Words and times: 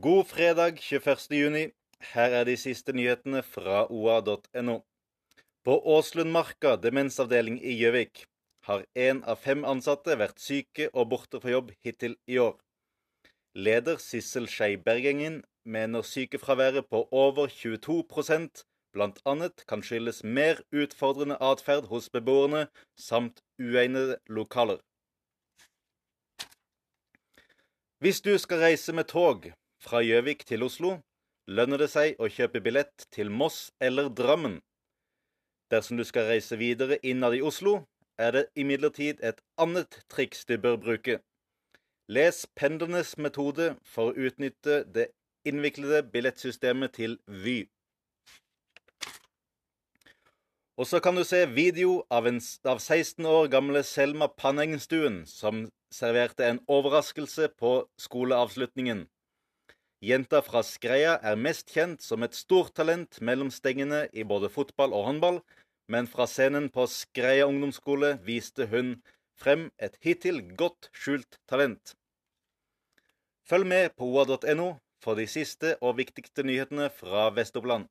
God 0.00 0.26
fredag 0.26 0.76
21. 0.78 1.16
juni. 1.30 1.64
Her 2.12 2.30
er 2.30 2.44
de 2.44 2.52
siste 2.56 2.92
nyhetene 2.94 3.40
fra 3.42 3.80
oa.no. 3.90 4.76
På 5.64 5.74
Åslundmarka 5.96 6.76
demensavdeling 6.78 7.56
i 7.58 7.72
Gjøvik 7.80 8.22
har 8.68 8.84
én 8.94 9.24
av 9.26 9.42
fem 9.42 9.64
ansatte 9.66 10.14
vært 10.20 10.38
syke 10.38 10.86
og 10.92 11.08
borte 11.10 11.40
fra 11.42 11.50
jobb 11.56 11.74
hittil 11.82 12.14
i 12.30 12.38
år. 12.38 12.54
Leder 13.58 13.98
Sissel 13.98 14.46
Skei 14.46 14.76
Bergengen 14.76 15.42
mener 15.64 16.06
sykefraværet 16.06 16.86
på 16.86 17.08
over 17.10 17.50
22% 17.50 18.62
bl.a. 18.94 19.50
kan 19.66 19.82
skyldes 19.82 20.22
mer 20.22 20.62
utfordrende 20.70 21.42
atferd 21.42 21.90
hos 21.90 22.06
beboerne 22.08 22.68
samt 22.94 23.42
uegnede 23.58 24.20
lokaler. 24.28 24.78
Hvis 27.98 28.20
du 28.20 28.36
skal 28.38 28.62
reise 28.62 28.92
med 28.94 29.10
tog 29.10 29.50
fra 29.82 30.02
Gjøvik 30.02 30.44
til 30.48 30.64
Oslo, 30.66 30.98
lønner 31.46 31.80
det 31.82 31.90
seg 31.92 32.18
å 32.20 32.28
kjøpe 32.28 32.62
billett 32.64 33.06
til 33.14 33.30
Moss 33.30 33.70
eller 33.80 34.10
Drammen. 34.10 34.58
Dersom 35.72 36.00
du 36.00 36.04
skal 36.08 36.28
reise 36.30 36.58
videre 36.60 36.98
innad 37.02 37.36
i 37.36 37.42
Oslo, 37.44 37.82
er 38.18 38.34
det 38.34 38.44
imidlertid 38.58 39.22
et 39.22 39.40
annet 39.60 40.00
triks 40.10 40.44
du 40.48 40.56
bør 40.58 40.76
bruke. 40.82 41.20
Les 42.08 42.46
pendlernes 42.56 43.16
metode 43.20 43.74
for 43.84 44.10
å 44.10 44.28
utnytte 44.28 44.82
det 44.94 45.10
innviklede 45.46 46.02
billettsystemet 46.12 46.96
til 46.96 47.18
Vy. 47.26 47.66
Og 50.78 50.86
så 50.86 51.00
kan 51.02 51.16
du 51.18 51.24
se 51.26 51.42
video 51.50 52.04
av, 52.10 52.28
en, 52.30 52.38
av 52.64 52.78
16 52.78 53.26
år 53.26 53.48
gamle 53.50 53.82
Selma 53.82 54.28
Panengstuen 54.30 55.24
som 55.26 55.66
serverte 55.90 56.46
en 56.46 56.60
overraskelse 56.70 57.48
på 57.58 57.72
skoleavslutningen. 57.98 59.08
Jenta 59.98 60.38
fra 60.46 60.60
Skreia 60.62 61.16
er 61.26 61.34
mest 61.34 61.72
kjent 61.74 62.04
som 62.06 62.22
et 62.22 62.36
stort 62.38 62.70
talent 62.78 63.16
mellom 63.18 63.48
stengene 63.50 64.04
i 64.14 64.22
både 64.22 64.46
fotball 64.54 64.92
og 64.94 65.08
håndball, 65.08 65.40
men 65.90 66.06
fra 66.06 66.28
scenen 66.30 66.68
på 66.70 66.84
Skreia 66.86 67.48
ungdomsskole 67.50 68.12
viste 68.22 68.68
hun 68.70 68.92
frem 69.34 69.72
et 69.82 69.98
hittil 70.04 70.38
godt 70.54 70.86
skjult 70.94 71.40
talent. 71.50 71.96
Følg 73.42 73.66
med 73.66 73.96
på 73.98 74.06
oa.no 74.06 74.76
for 75.02 75.18
de 75.18 75.26
siste 75.26 75.74
og 75.82 75.98
viktigste 75.98 76.46
nyhetene 76.46 76.92
fra 76.94 77.26
Vest-Oppland. 77.34 77.90